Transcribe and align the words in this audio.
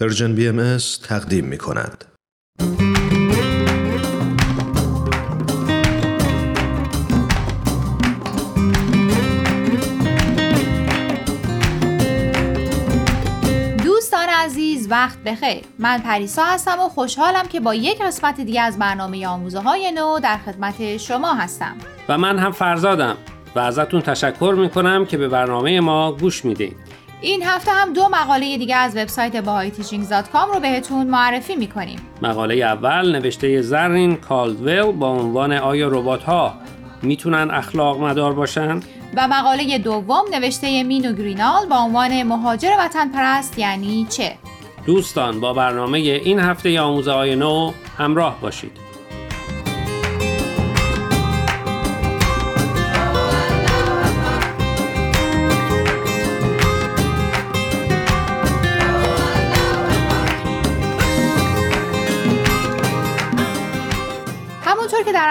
Persian 0.00 0.34
BMS 0.34 0.76
تقدیم 1.08 1.44
می 1.44 1.58
کند. 1.58 2.04
دوستان 13.84 14.28
عزیز 14.28 14.90
وقت 14.90 15.18
بخیر. 15.18 15.64
من 15.78 15.98
پریسا 15.98 16.44
هستم 16.44 16.80
و 16.80 16.88
خوشحالم 16.88 17.46
که 17.48 17.60
با 17.60 17.74
یک 17.74 18.02
قسمت 18.02 18.40
دیگه 18.40 18.62
از 18.62 18.78
برنامه 18.78 19.26
آموزه 19.26 19.60
های 19.60 19.92
نو 19.92 20.18
در 20.20 20.38
خدمت 20.46 20.96
شما 20.96 21.34
هستم. 21.34 21.76
و 22.08 22.18
من 22.18 22.38
هم 22.38 22.52
فرزادم 22.52 23.16
و 23.54 23.58
ازتون 23.58 24.00
تشکر 24.00 24.54
می‌کنم 24.58 25.06
که 25.06 25.18
به 25.18 25.28
برنامه 25.28 25.80
ما 25.80 26.12
گوش 26.12 26.44
میدین 26.44 26.74
این 27.20 27.42
هفته 27.42 27.70
هم 27.70 27.92
دو 27.92 28.08
مقاله 28.08 28.58
دیگه 28.58 28.76
از 28.76 28.96
وبسایت 28.96 29.44
bahayteachings.com 29.44 30.54
رو 30.54 30.60
بهتون 30.60 31.06
معرفی 31.06 31.56
می‌کنیم 31.56 31.98
مقاله 32.22 32.54
اول 32.54 33.16
نوشته 33.16 33.62
زرین 33.62 34.16
کالدویل 34.16 34.92
با 34.92 35.08
عنوان 35.08 35.52
آیا 35.52 35.88
ربات 35.88 36.22
ها 36.22 36.54
می‌تونن 37.02 37.50
اخلاق 37.50 38.00
مدار 38.00 38.32
باشن؟ 38.32 38.80
و 39.16 39.28
مقاله 39.28 39.78
دوم 39.78 40.24
نوشته 40.32 40.82
مینو 40.82 41.12
گرینال 41.12 41.66
با 41.66 41.76
عنوان 41.76 42.22
مهاجر 42.22 42.70
وطن 42.78 43.08
پرست 43.08 43.58
یعنی 43.58 44.06
چه؟ 44.10 44.34
دوستان 44.86 45.40
با 45.40 45.52
برنامه 45.52 45.98
این 45.98 46.38
هفته 46.40 46.80
آموزه 46.80 47.12
های 47.12 47.36
نو 47.36 47.72
همراه 47.98 48.40
باشید 48.40 48.87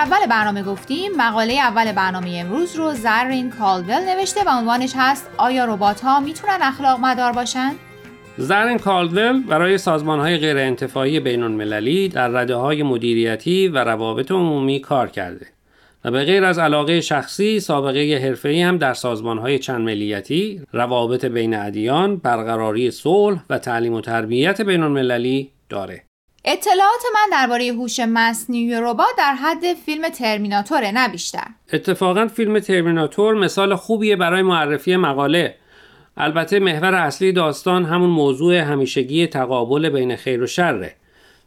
اول 0.07 0.27
برنامه 0.29 0.63
گفتیم 0.63 1.11
مقاله 1.17 1.53
اول 1.53 1.91
برنامه 1.91 2.29
امروز 2.45 2.75
رو 2.75 2.93
زرین 2.93 3.51
کالول 3.51 3.99
نوشته 4.07 4.39
و 4.45 4.49
عنوانش 4.49 4.93
هست 4.95 5.29
آیا 5.37 5.65
ربات 5.65 6.01
ها 6.01 6.19
می‌تونن 6.19 6.57
اخلاق 6.61 6.99
مدار 6.99 7.31
باشن؟ 7.31 7.71
زرین 8.37 8.77
کالدول 8.77 9.43
برای 9.43 9.77
سازمان 9.77 10.19
های 10.19 10.37
غیر 10.37 10.57
انتفاعی 10.57 11.19
بین 11.19 11.43
المللی 11.43 12.09
در 12.09 12.27
رده 12.27 12.55
های 12.55 12.83
مدیریتی 12.83 13.67
و 13.67 13.77
روابط 13.77 14.31
عمومی 14.31 14.79
کار 14.79 15.09
کرده 15.09 15.47
و 16.05 16.11
به 16.11 16.23
غیر 16.23 16.45
از 16.45 16.59
علاقه 16.59 17.01
شخصی 17.01 17.59
سابقه 17.59 18.19
حرفه‌ای 18.23 18.61
هم 18.61 18.77
در 18.77 18.93
سازمان 18.93 19.37
های 19.37 19.59
چند 19.59 19.81
ملیتی، 19.81 20.61
روابط 20.73 21.25
بین 21.25 21.55
ادیان، 21.55 22.17
برقراری 22.17 22.91
صلح 22.91 23.39
و 23.49 23.57
تعلیم 23.57 23.93
و 23.93 24.01
تربیت 24.01 24.61
بین 24.61 24.83
المللی 24.83 25.51
داره. 25.69 26.06
اطلاعات 26.49 27.03
من 27.13 27.29
درباره 27.31 27.67
هوش 27.67 27.99
مصنوعی 27.99 28.75
ربات 28.75 29.07
در 29.17 29.33
حد 29.33 29.73
فیلم 29.85 30.09
ترمیناتوره 30.09 30.91
نه 30.91 31.07
بیشتر. 31.07 31.47
اتفاقا 31.73 32.27
فیلم 32.27 32.59
ترمیناتور 32.59 33.35
مثال 33.35 33.75
خوبیه 33.75 34.15
برای 34.15 34.41
معرفی 34.41 34.95
مقاله 34.95 35.55
البته 36.17 36.59
محور 36.59 36.95
اصلی 36.95 37.31
داستان 37.31 37.85
همون 37.85 38.09
موضوع 38.09 38.55
همیشگی 38.55 39.27
تقابل 39.27 39.89
بین 39.89 40.15
خیر 40.15 40.41
و 40.41 40.47
شره 40.47 40.95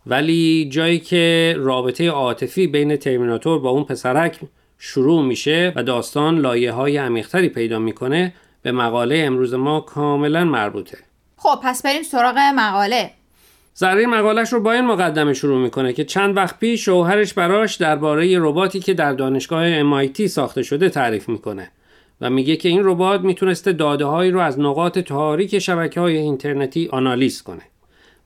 ولی 0.06 0.68
جایی 0.72 0.98
که 0.98 1.54
رابطه 1.58 2.08
عاطفی 2.08 2.66
بین 2.66 2.96
ترمیناتور 2.96 3.58
با 3.58 3.70
اون 3.70 3.84
پسرک 3.84 4.40
شروع 4.78 5.22
میشه 5.22 5.72
و 5.76 5.82
داستان 5.82 6.38
لایه 6.38 6.72
های 6.72 6.96
عمیقتری 6.96 7.48
پیدا 7.48 7.78
می‌کنه 7.78 8.32
به 8.62 8.72
مقاله 8.72 9.22
امروز 9.26 9.54
ما 9.54 9.80
کاملا 9.80 10.44
مربوطه 10.44 10.98
خب 11.36 11.60
پس 11.62 11.82
بریم 11.82 12.02
سراغ 12.02 12.38
مقاله. 12.38 13.10
زرین 13.80 14.10
مقالش 14.10 14.52
رو 14.52 14.60
با 14.60 14.72
این 14.72 14.86
مقدمه 14.86 15.34
شروع 15.34 15.62
می‌کنه 15.62 15.92
که 15.92 16.04
چند 16.04 16.36
وقت 16.36 16.58
پیش 16.58 16.84
شوهرش 16.84 17.34
براش 17.34 17.76
درباره 17.76 18.38
رباتی 18.38 18.80
که 18.80 18.94
در 18.94 19.12
دانشگاه 19.12 19.82
MIT 19.82 20.26
ساخته 20.26 20.62
شده 20.62 20.88
تعریف 20.88 21.28
می‌کنه 21.28 21.70
و 22.20 22.30
میگه 22.30 22.56
که 22.56 22.68
این 22.68 22.80
ربات 22.84 23.20
می‌تونسته 23.20 23.72
داده 23.72 24.04
هایی 24.04 24.30
رو 24.30 24.40
از 24.40 24.60
نقاط 24.60 24.98
تاریک 24.98 25.58
شبکه 25.58 26.00
های 26.00 26.16
اینترنتی 26.16 26.88
آنالیز 26.92 27.42
کنه 27.42 27.62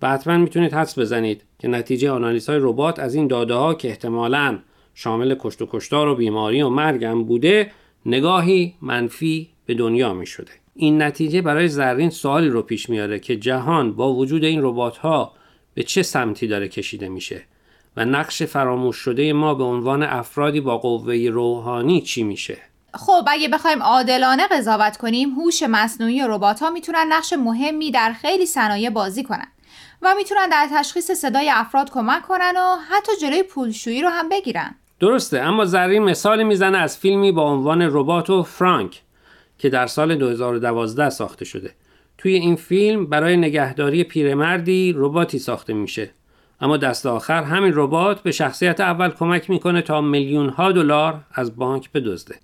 و 0.02 0.10
حتما 0.10 0.38
می‌تونید 0.38 0.72
حدس 0.72 0.98
بزنید 0.98 1.42
که 1.58 1.68
نتیجه 1.68 2.10
آنالیز 2.10 2.48
های 2.48 2.58
ربات 2.62 2.98
از 2.98 3.14
این 3.14 3.26
داده 3.26 3.54
ها 3.54 3.74
که 3.74 3.88
احتمالاً 3.88 4.58
شامل 4.94 5.34
کشت 5.40 5.62
و 5.62 5.68
کشتار 5.70 6.08
و 6.08 6.14
بیماری 6.14 6.62
و 6.62 6.68
مرگ 6.68 7.04
هم 7.04 7.24
بوده 7.24 7.70
نگاهی 8.06 8.74
منفی 8.82 9.48
به 9.66 9.74
دنیا 9.74 10.14
می 10.14 10.26
شده. 10.26 10.52
این 10.74 11.02
نتیجه 11.02 11.42
برای 11.42 11.68
زرین 11.68 12.10
سوالی 12.10 12.48
رو 12.48 12.62
پیش 12.62 12.90
میاره 12.90 13.18
که 13.18 13.36
جهان 13.36 13.92
با 13.92 14.14
وجود 14.14 14.44
این 14.44 14.62
ربات 14.62 14.96
ها 14.96 15.32
به 15.74 15.82
چه 15.82 16.02
سمتی 16.02 16.46
داره 16.46 16.68
کشیده 16.68 17.08
میشه 17.08 17.44
و 17.96 18.04
نقش 18.04 18.42
فراموش 18.42 18.96
شده 18.96 19.32
ما 19.32 19.54
به 19.54 19.64
عنوان 19.64 20.02
افرادی 20.02 20.60
با 20.60 20.78
قوه 20.78 21.28
روحانی 21.32 22.00
چی 22.00 22.22
میشه؟ 22.22 22.58
خب 22.94 23.24
اگه 23.26 23.48
بخوایم 23.48 23.82
عادلانه 23.82 24.46
قضاوت 24.46 24.96
کنیم 24.96 25.30
هوش 25.30 25.62
مصنوعی 25.62 26.22
ربات 26.28 26.60
ها 26.60 26.70
می‌تونن 26.70 27.06
نقش 27.08 27.32
مهمی 27.32 27.90
در 27.90 28.12
خیلی 28.12 28.46
صنایع 28.46 28.90
بازی 28.90 29.22
کنن 29.22 29.46
و 30.02 30.14
می‌تونن 30.16 30.48
در 30.48 30.68
تشخیص 30.72 31.10
صدای 31.10 31.50
افراد 31.50 31.90
کمک 31.90 32.22
کنن 32.22 32.54
و 32.56 32.76
حتی 32.90 33.12
جلوی 33.20 33.42
پولشویی 33.42 34.02
رو 34.02 34.08
هم 34.08 34.28
بگیرن. 34.28 34.74
درسته 35.00 35.40
اما 35.40 35.64
زرین 35.64 36.02
مثالی 36.02 36.44
می‌زنه 36.44 36.78
از 36.78 36.98
فیلمی 36.98 37.32
با 37.32 37.42
عنوان 37.42 37.82
ربات 37.82 38.30
و 38.30 38.42
فرانک 38.42 39.02
که 39.58 39.68
در 39.68 39.86
سال 39.86 40.16
2012 40.16 41.10
ساخته 41.10 41.44
شده. 41.44 41.74
توی 42.18 42.34
این 42.34 42.56
فیلم 42.56 43.06
برای 43.06 43.36
نگهداری 43.36 44.04
پیرمردی 44.04 44.92
رباتی 44.96 45.38
ساخته 45.38 45.72
میشه. 45.72 46.10
اما 46.60 46.76
دست 46.76 47.06
آخر 47.06 47.42
همین 47.42 47.72
ربات 47.74 48.22
به 48.22 48.32
شخصیت 48.32 48.80
اول 48.80 49.10
کمک 49.10 49.50
می‌کنه 49.50 49.82
تا 49.82 50.00
میلیون 50.00 50.48
ها 50.48 50.72
دلار 50.72 51.20
از 51.34 51.56
بانک 51.56 51.92
بدزده. 51.92 52.34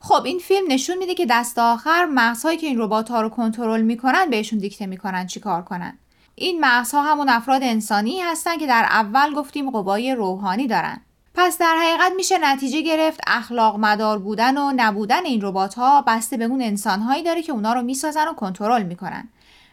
خب 0.00 0.22
این 0.24 0.38
فیلم 0.38 0.72
نشون 0.72 0.98
میده 0.98 1.14
که 1.14 1.26
دست 1.30 1.58
آخر 1.58 2.04
مغزهایی 2.04 2.58
که 2.58 2.66
این 2.66 2.78
ربات 2.78 3.10
ها 3.10 3.20
رو 3.20 3.28
کنترل 3.28 3.82
می‌کنن 3.82 4.30
بهشون 4.30 4.58
دیکته 4.58 4.86
می‌کنن 4.86 5.26
چیکار 5.26 5.62
کنن. 5.62 5.98
این 6.34 6.64
مغزها 6.64 7.02
همون 7.02 7.28
افراد 7.28 7.62
انسانی 7.62 8.20
هستن 8.20 8.58
که 8.58 8.66
در 8.66 8.86
اول 8.90 9.34
گفتیم 9.34 9.70
قوای 9.70 10.14
روحانی 10.14 10.66
دارن. 10.66 11.00
پس 11.42 11.58
در 11.58 11.76
حقیقت 11.76 12.12
میشه 12.16 12.38
نتیجه 12.38 12.82
گرفت 12.82 13.20
اخلاق 13.26 13.76
مدار 13.78 14.18
بودن 14.18 14.58
و 14.58 14.72
نبودن 14.76 15.24
این 15.24 15.40
ربات 15.42 15.74
ها 15.74 16.04
بسته 16.06 16.36
به 16.36 16.44
اون 16.44 16.62
انسان 16.62 17.00
هایی 17.00 17.22
داره 17.22 17.42
که 17.42 17.52
اونا 17.52 17.72
رو 17.72 17.82
می‌سازن 17.82 18.28
و 18.28 18.34
کنترل 18.34 18.82
می‌کنن. 18.82 19.28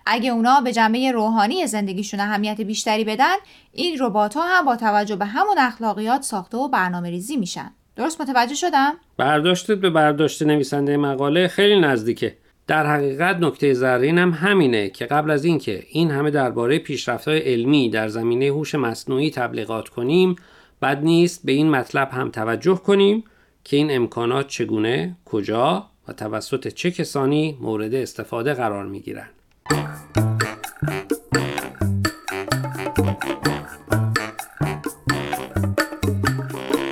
اگه 0.05 0.29
اونا 0.29 0.61
به 0.61 0.73
جنبه 0.73 1.11
روحانی 1.11 1.67
زندگیشون 1.67 2.19
اهمیت 2.19 2.61
بیشتری 2.61 3.03
بدن 3.03 3.35
این 3.73 3.97
ربات 3.99 4.33
ها 4.33 4.43
هم 4.47 4.65
با 4.65 4.75
توجه 4.75 5.15
به 5.15 5.25
همون 5.25 5.57
اخلاقیات 5.57 6.21
ساخته 6.21 6.57
و 6.57 6.67
برنامه 6.67 7.09
ریزی 7.09 7.37
میشن. 7.37 7.71
درست 7.95 8.21
متوجه 8.21 8.55
شدم؟ 8.55 8.93
برداشتت 9.17 9.77
به 9.77 9.89
برداشت 9.89 10.41
نویسنده 10.43 10.97
مقاله 10.97 11.47
خیلی 11.47 11.79
نزدیکه. 11.79 12.37
در 12.67 12.85
حقیقت 12.85 13.35
نکته 13.35 13.73
زرین 13.73 14.17
هم 14.17 14.31
همینه 14.31 14.89
که 14.89 15.05
قبل 15.05 15.31
از 15.31 15.45
اینکه 15.45 15.83
این 15.89 16.11
همه 16.11 16.31
درباره 16.31 16.79
پیشرفت‌های 16.79 17.39
علمی 17.39 17.89
در 17.89 18.07
زمینه 18.07 18.45
هوش 18.45 18.75
مصنوعی 18.75 19.31
تبلیغات 19.31 19.89
کنیم 19.89 20.35
بد 20.81 21.03
نیست 21.03 21.45
به 21.45 21.51
این 21.51 21.69
مطلب 21.69 22.09
هم 22.11 22.29
توجه 22.29 22.75
کنیم 22.75 23.23
که 23.63 23.77
این 23.77 23.95
امکانات 23.95 24.47
چگونه، 24.47 25.17
کجا 25.25 25.85
و 26.07 26.13
توسط 26.13 26.67
چه 26.67 26.91
کسانی 26.91 27.57
مورد 27.61 27.93
استفاده 27.93 28.53
قرار 28.53 28.85
می 28.85 28.99
گیرند. 28.99 29.29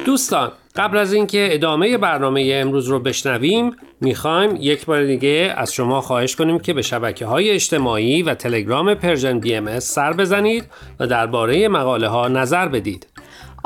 دوستان 0.06 0.52
قبل 0.76 0.98
از 0.98 1.14
اینکه 1.14 1.48
ادامه 1.52 1.98
برنامه 1.98 2.52
امروز 2.54 2.88
رو 2.88 3.00
بشنویم 3.00 3.72
می‌خوایم 4.02 4.58
یک 4.60 4.86
بار 4.86 5.06
دیگه 5.06 5.54
از 5.58 5.74
شما 5.74 6.02
خواهش 6.02 6.36
کنیم 6.36 6.60
که 6.60 6.74
به 6.74 6.82
شبکه 6.82 7.26
های 7.26 7.50
اجتماعی 7.50 8.24
و 8.24 8.34
تلگرام 8.34 8.94
Persian 8.94 9.40
BMS 9.40 9.80
سر 9.80 10.14
بزنید 10.14 10.64
و 11.00 11.08
درباره 11.08 11.68
مقاله 11.68 12.08
ها 12.08 12.28
نظر 12.28 12.68
بدید 12.68 13.08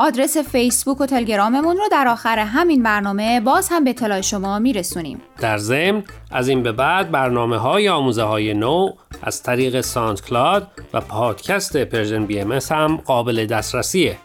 آدرس 0.02 0.36
فیسبوک 0.36 1.00
و 1.00 1.06
تلگراممون 1.06 1.76
رو 1.76 1.82
در 1.92 2.08
آخر 2.08 2.38
همین 2.38 2.82
برنامه 2.82 3.40
باز 3.40 3.68
هم 3.68 3.84
به 3.84 3.90
اطلاع 3.90 4.20
شما 4.20 4.58
میرسونیم. 4.58 5.22
در 5.40 5.58
ضمن 5.58 6.02
از 6.30 6.48
این 6.48 6.62
به 6.62 6.72
بعد 6.72 7.10
برنامه 7.10 7.56
های 7.56 7.88
آموزه 7.88 8.22
های 8.22 8.54
نو 8.54 8.90
از 9.22 9.42
طریق 9.42 9.80
SoundCloud 9.80 10.68
و 10.92 11.00
پادکست 11.00 11.76
Persian 11.76 12.26
BMS 12.26 12.52
هم 12.70 12.96
قابل 12.96 13.46
دسترسیه. 13.46 14.18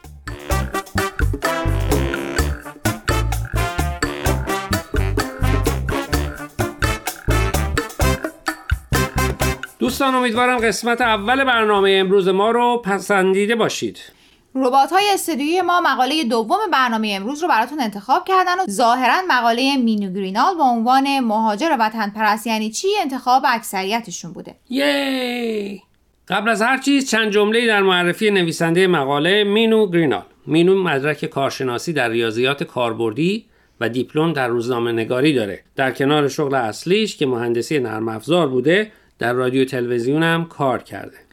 دوستان 9.79 10.15
امیدوارم 10.15 10.57
قسمت 10.57 11.01
اول 11.01 11.43
برنامه 11.43 11.91
امروز 11.99 12.27
ما 12.27 12.51
رو 12.51 12.81
پسندیده 12.85 13.55
باشید. 13.55 14.14
ربات 14.55 14.91
های 14.91 15.03
استدیوی 15.13 15.61
ما 15.61 15.81
مقاله 15.81 16.23
دوم 16.23 16.57
برنامه 16.73 17.13
امروز 17.15 17.43
رو 17.43 17.49
براتون 17.49 17.79
انتخاب 17.79 18.25
کردن 18.27 18.59
و 18.59 18.65
ظاهرا 18.69 19.21
مقاله 19.27 19.77
مینو 19.77 20.13
گرینال 20.13 20.55
با 20.55 20.63
عنوان 20.63 21.19
مهاجر 21.19 21.77
وطن 21.79 22.09
پرست 22.09 22.47
یعنی 22.47 22.71
چی 22.71 22.87
انتخاب 23.01 23.43
اکثریتشون 23.47 24.33
بوده. 24.33 24.55
یی! 24.69 25.81
قبل 26.27 26.49
از 26.49 26.61
هر 26.61 26.77
چیز 26.77 27.09
چند 27.09 27.31
جمله 27.31 27.67
در 27.67 27.81
معرفی 27.81 28.31
نویسنده 28.31 28.87
مقاله 28.87 29.43
مینو 29.43 29.87
گرینال. 29.87 30.25
مینو 30.47 30.83
مدرک 30.83 31.25
کارشناسی 31.25 31.93
در 31.93 32.09
ریاضیات 32.09 32.63
کاربردی 32.63 33.45
و 33.79 33.89
دیپلم 33.89 34.33
در 34.33 34.47
روزنامه 34.47 34.91
نگاری 34.91 35.33
داره. 35.33 35.63
در 35.75 35.91
کنار 35.91 36.27
شغل 36.27 36.55
اصلیش 36.55 37.17
که 37.17 37.25
مهندسی 37.25 37.79
نرم 37.79 38.07
افزار 38.07 38.47
بوده 38.47 38.91
در 39.19 39.33
رادیو 39.33 39.65
تلویزیون 39.65 40.23
هم 40.23 40.45
کار 40.45 40.83
کرده. 40.83 41.24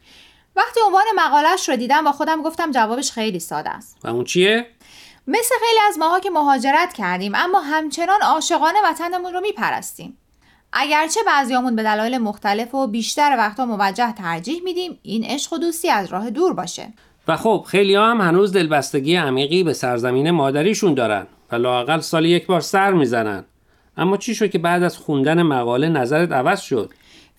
وقتی 0.55 0.79
عنوان 0.85 1.05
مقالش 1.15 1.69
رو 1.69 1.75
دیدم 1.75 2.03
با 2.03 2.11
خودم 2.11 2.41
گفتم 2.41 2.71
جوابش 2.71 3.11
خیلی 3.11 3.39
ساده 3.39 3.69
است. 3.69 3.97
و 4.03 4.07
اون 4.07 4.23
چیه؟ 4.23 4.65
مثل 5.27 5.55
خیلی 5.59 5.79
از 5.87 5.97
ماها 5.97 6.19
که 6.19 6.29
مهاجرت 6.29 6.93
کردیم 6.93 7.31
اما 7.35 7.59
همچنان 7.59 8.21
عاشقانه 8.21 8.79
وطنمون 8.85 9.33
رو 9.33 9.41
میپرستیم. 9.41 10.17
اگرچه 10.73 11.19
بعضیامون 11.27 11.75
به 11.75 11.83
دلایل 11.83 12.17
مختلف 12.17 12.75
و 12.75 12.87
بیشتر 12.87 13.35
وقتا 13.37 13.65
موجه 13.65 14.13
ترجیح 14.13 14.61
میدیم 14.63 14.99
این 15.01 15.25
عشق 15.25 15.53
و 15.53 15.57
دوستی 15.57 15.89
از 15.89 16.13
راه 16.13 16.29
دور 16.29 16.53
باشه. 16.53 16.93
و 17.27 17.37
خب 17.37 17.65
خیلی 17.67 17.95
هم 17.95 18.21
هنوز 18.21 18.53
دلبستگی 18.53 19.15
عمیقی 19.15 19.63
به 19.63 19.73
سرزمین 19.73 20.31
مادریشون 20.31 20.93
دارن 20.93 21.27
و 21.51 21.55
لاقل 21.55 21.99
سالی 21.99 22.29
یک 22.29 22.45
بار 22.47 22.61
سر 22.61 22.91
می‌زنن. 22.91 23.45
اما 23.97 24.17
چی 24.17 24.35
شد 24.35 24.51
که 24.51 24.57
بعد 24.57 24.83
از 24.83 24.97
خوندن 24.97 25.41
مقاله 25.41 25.89
نظرت 25.89 26.31
عوض 26.31 26.61
شد؟ 26.61 26.93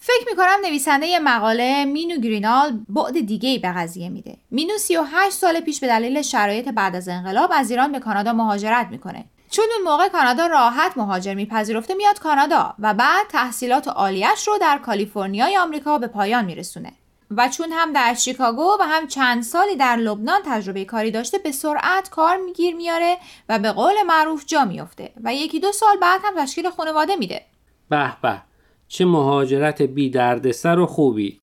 فکر 0.06 0.26
می‌کنم 0.30 0.56
نویسنده 0.64 1.18
مقاله 1.18 1.84
مینو 1.84 2.16
گرینال 2.16 2.80
بعد 2.88 3.26
دیگه 3.26 3.48
ای 3.48 3.58
به 3.58 3.72
قضیه 3.72 4.08
میده. 4.08 4.36
مینو 4.50 4.78
38 4.78 5.36
سال 5.36 5.60
پیش 5.60 5.80
به 5.80 5.86
دلیل 5.86 6.22
شرایط 6.22 6.68
بعد 6.68 6.96
از 6.96 7.08
انقلاب 7.08 7.50
از 7.54 7.70
ایران 7.70 7.92
به 7.92 8.00
کانادا 8.00 8.32
مهاجرت 8.32 8.86
می‌کنه. 8.90 9.24
چون 9.50 9.64
اون 9.76 9.90
موقع 9.92 10.08
کانادا 10.08 10.46
راحت 10.46 10.96
مهاجر 10.96 11.34
میپذیرفته 11.34 11.94
میاد 11.94 12.18
کانادا 12.18 12.74
و 12.78 12.94
بعد 12.94 13.26
تحصیلات 13.28 13.88
عالیش 13.88 14.48
رو 14.48 14.58
در 14.58 14.78
کالیفرنیای 14.78 15.56
آمریکا 15.56 15.98
به 15.98 16.06
پایان 16.06 16.44
میرسونه. 16.44 16.92
و 17.30 17.48
چون 17.48 17.72
هم 17.72 17.92
در 17.92 18.14
شیکاگو 18.14 18.76
و 18.80 18.82
هم 18.82 19.06
چند 19.06 19.42
سالی 19.42 19.76
در 19.76 19.96
لبنان 19.96 20.40
تجربه 20.46 20.84
کاری 20.84 21.10
داشته 21.10 21.38
به 21.38 21.52
سرعت 21.52 22.10
کار 22.10 22.36
میگیر 22.36 22.74
میاره 22.74 23.18
و 23.48 23.58
به 23.58 23.72
قول 23.72 24.02
معروف 24.06 24.44
جا 24.46 24.64
میفته 24.64 25.12
و 25.24 25.34
یکی 25.34 25.60
دو 25.60 25.72
سال 25.72 25.96
بعد 26.02 26.20
هم 26.24 26.44
تشکیل 26.44 26.70
خانواده 26.70 27.16
میده 27.16 27.42
به 27.88 28.12
به 28.22 28.42
چه 28.88 29.04
مهاجرت 29.04 29.82
بی 29.82 30.10
دردسر 30.10 30.78
و 30.78 30.86
خوبی. 30.86 31.40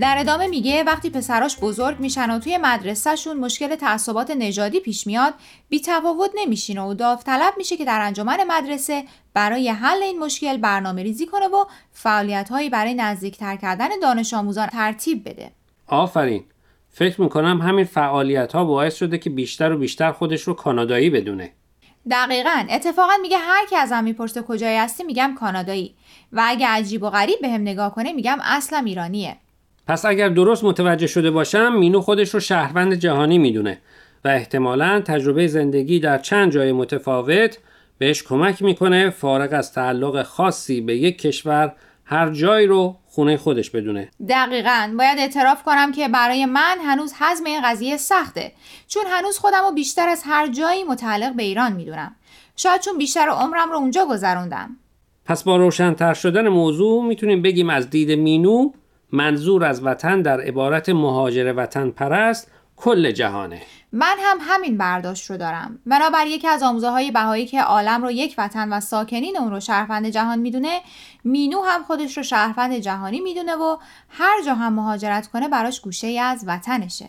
در 0.00 0.16
ادامه 0.18 0.46
میگه 0.46 0.84
وقتی 0.84 1.10
پسراش 1.10 1.58
بزرگ 1.58 2.00
میشن 2.00 2.30
و 2.30 2.38
توی 2.38 2.58
مدرسهشون 2.58 3.36
مشکل 3.36 3.74
تعصبات 3.74 4.30
نژادی 4.30 4.80
پیش 4.80 5.06
میاد 5.06 5.34
بی 5.68 5.80
تفاوت 5.80 6.30
نمیشینه 6.34 6.82
و 6.82 6.94
داوطلب 6.94 7.54
میشه 7.56 7.76
که 7.76 7.84
در 7.84 8.00
انجمن 8.00 8.44
مدرسه 8.48 9.04
برای 9.34 9.68
حل 9.68 10.02
این 10.02 10.18
مشکل 10.18 10.56
برنامه 10.56 11.02
ریزی 11.02 11.26
کنه 11.26 11.46
و 11.46 11.64
فعالیت 11.92 12.48
برای 12.72 12.94
نزدیکتر 12.94 13.56
کردن 13.56 13.88
دانش 14.02 14.34
آموزان 14.34 14.66
ترتیب 14.66 15.28
بده. 15.28 15.59
آفرین. 15.90 16.44
فکر 16.88 17.20
می‌کنم 17.20 17.60
همین 17.60 17.84
فعالیت 17.84 18.52
ها 18.52 18.64
باعث 18.64 18.96
شده 18.96 19.18
که 19.18 19.30
بیشتر 19.30 19.72
و 19.72 19.78
بیشتر 19.78 20.12
خودش 20.12 20.42
رو 20.42 20.54
کانادایی 20.54 21.10
بدونه. 21.10 21.52
دقیقا. 22.10 22.64
اتفاقا 22.70 23.12
میگه 23.22 23.38
هر 23.38 23.66
کی 23.70 23.76
ازم 23.76 24.04
می‌پرسه 24.04 24.42
کجایی 24.42 24.76
هستی 24.76 25.04
میگم 25.04 25.34
کانادایی. 25.40 25.94
و 26.32 26.42
اگه 26.44 26.66
عجیب 26.66 27.02
و 27.02 27.10
غریب 27.10 27.38
بهم 27.42 27.60
نگاه 27.60 27.94
کنه 27.94 28.12
میگم 28.12 28.38
اصلا 28.42 28.82
ایرانیه. 28.86 29.36
پس 29.86 30.04
اگر 30.04 30.28
درست 30.28 30.64
متوجه 30.64 31.06
شده 31.06 31.30
باشم 31.30 31.72
مینو 31.72 32.00
خودش 32.00 32.34
رو 32.34 32.40
شهروند 32.40 32.94
جهانی 32.94 33.38
می‌دونه 33.38 33.78
و 34.24 34.28
احتمالا 34.28 35.00
تجربه 35.00 35.46
زندگی 35.46 36.00
در 36.00 36.18
چند 36.18 36.52
جای 36.52 36.72
متفاوت 36.72 37.58
بهش 37.98 38.22
کمک 38.22 38.62
می‌کنه 38.62 39.10
فارغ 39.10 39.52
از 39.52 39.72
تعلق 39.72 40.22
خاصی 40.22 40.80
به 40.80 40.96
یک 40.96 41.18
کشور 41.18 41.72
هر 42.04 42.30
جایی 42.30 42.66
رو 42.66 42.96
خونه 43.12 43.36
خودش 43.36 43.70
بدونه. 43.70 44.10
دقیقا. 44.28 44.94
باید 44.98 45.18
اعتراف 45.18 45.62
کنم 45.62 45.92
که 45.92 46.08
برای 46.08 46.46
من 46.46 46.78
هنوز 46.84 47.14
حزم 47.20 47.44
این 47.44 47.60
قضیه 47.64 47.96
سخته. 47.96 48.52
چون 48.88 49.02
هنوز 49.06 49.38
خودم 49.38 49.64
رو 49.68 49.72
بیشتر 49.72 50.08
از 50.08 50.22
هر 50.26 50.46
جایی 50.46 50.84
متعلق 50.84 51.34
به 51.34 51.42
ایران 51.42 51.72
می‌دونم. 51.72 52.16
شاید 52.56 52.80
چون 52.80 52.98
بیشتر 52.98 53.28
عمرم 53.28 53.70
رو 53.70 53.76
اونجا 53.76 54.06
گذروندم. 54.06 54.76
پس 55.24 55.42
با 55.42 55.56
روشنتر 55.56 56.14
شدن 56.14 56.48
موضوع 56.48 57.04
می‌تونیم 57.04 57.42
بگیم 57.42 57.70
از 57.70 57.90
دید 57.90 58.10
مینو 58.10 58.72
منظور 59.12 59.64
از 59.64 59.84
وطن 59.84 60.22
در 60.22 60.40
عبارت 60.40 60.88
مهاجر 60.88 61.54
وطن 61.56 61.90
پرست 61.90 62.50
کل 62.80 63.10
جهانه. 63.12 63.62
من 63.92 64.16
هم 64.18 64.38
همین 64.40 64.78
برداشت 64.78 65.30
رو 65.30 65.36
دارم. 65.36 65.78
بنابر 65.86 66.26
یکی 66.26 66.48
از 66.48 66.62
آموزه 66.62 66.88
های 66.88 67.10
بهایی 67.10 67.46
که 67.46 67.62
عالم 67.62 68.02
رو 68.02 68.10
یک 68.10 68.34
وطن 68.38 68.72
و 68.72 68.80
ساکنین 68.80 69.36
اون 69.38 69.50
رو 69.50 69.60
شهروند 69.60 70.06
جهان 70.06 70.38
می‌دونه 70.38 70.80
مینو 71.24 71.62
هم 71.62 71.82
خودش 71.82 72.16
رو 72.16 72.22
شهروند 72.22 72.74
جهانی 72.74 73.20
می‌دونه 73.20 73.54
و 73.54 73.76
هر 74.08 74.42
جا 74.46 74.54
هم 74.54 74.72
مهاجرت 74.72 75.26
کنه 75.26 75.48
براش 75.48 75.80
گوشه 75.80 76.06
ای 76.06 76.18
از 76.18 76.44
وطنشه. 76.46 77.08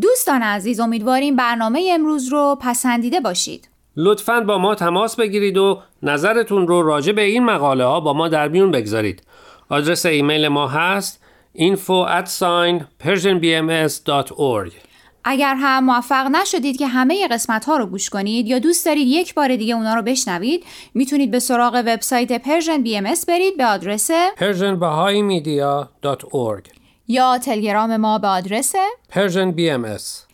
دوستان 0.00 0.42
عزیز 0.42 0.80
امیدواریم 0.80 1.36
برنامه 1.36 1.90
امروز 1.92 2.28
رو 2.28 2.58
پسندیده 2.60 3.20
باشید. 3.20 3.73
لطفا 3.96 4.40
با 4.40 4.58
ما 4.58 4.74
تماس 4.74 5.16
بگیرید 5.16 5.58
و 5.58 5.82
نظرتون 6.02 6.68
رو 6.68 6.82
راجع 6.82 7.12
به 7.12 7.22
این 7.22 7.44
مقاله 7.44 7.84
ها 7.84 8.00
با 8.00 8.12
ما 8.12 8.28
در 8.28 8.48
میون 8.48 8.70
بگذارید. 8.70 9.22
آدرس 9.68 10.06
ایمیل 10.06 10.48
ما 10.48 10.68
هست 10.68 11.24
info 11.58 12.08
at 12.08 12.28
sign 12.28 12.84
persianbms.org 13.04 14.72
اگر 15.24 15.54
هم 15.54 15.84
موفق 15.84 16.26
نشدید 16.26 16.78
که 16.78 16.86
همه 16.86 17.28
قسمت 17.28 17.64
ها 17.64 17.76
رو 17.76 17.86
گوش 17.86 18.10
کنید 18.10 18.46
یا 18.46 18.58
دوست 18.58 18.86
دارید 18.86 19.06
یک 19.06 19.34
بار 19.34 19.56
دیگه 19.56 19.74
اونا 19.74 19.94
رو 19.94 20.02
بشنوید 20.02 20.64
می‌تونید 20.94 21.30
به 21.30 21.38
سراغ 21.38 21.82
وبسایت 21.86 22.42
Persian 22.42 22.82
BMS 22.82 23.14
برید 23.28 23.56
به 23.56 23.66
آدرس 23.66 24.10
persianbahaimedia.org 24.10 26.62
یا 27.08 27.38
تلگرام 27.38 27.96
ما 27.96 28.18
به 28.18 28.28
آدرس 28.28 28.72
Persian 29.12 29.54
BMS 29.56 30.33